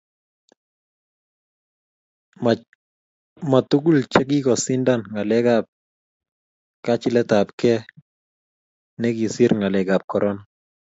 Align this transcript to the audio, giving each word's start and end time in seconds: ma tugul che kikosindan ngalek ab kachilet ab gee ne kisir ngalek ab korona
ma 3.51 3.59
tugul 3.69 3.97
che 4.11 4.21
kikosindan 4.29 4.99
ngalek 5.13 5.45
ab 5.57 5.65
kachilet 6.85 7.29
ab 7.39 7.47
gee 7.59 7.79
ne 8.99 9.09
kisir 9.17 9.51
ngalek 9.59 9.87
ab 9.95 10.03
korona 10.11 10.41